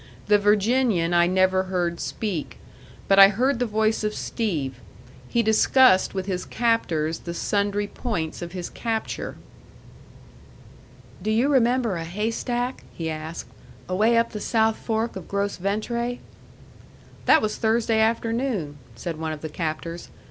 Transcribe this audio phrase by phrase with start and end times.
[0.25, 2.57] The Virginian I never heard speak.
[3.07, 4.79] But I heard the voice of Steve;
[5.29, 9.37] he discussed with his captors the sundry points of his capture.
[11.21, 13.49] "Do you remember a haystack?" he asked.
[13.87, 16.17] "Away up the south fork of Gros Ventre?"
[17.27, 20.09] "That was Thursday afternoon," said one of the captors.